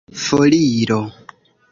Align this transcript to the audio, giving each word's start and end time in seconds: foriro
foriro 0.25 0.99